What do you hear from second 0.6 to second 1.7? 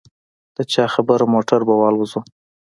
چا خبره موټر